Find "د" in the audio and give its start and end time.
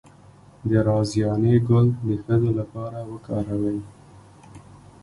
0.69-0.71, 2.07-2.09